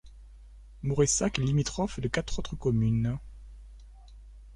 [0.81, 3.19] Mauressac est limitrophe de quatre autres communes.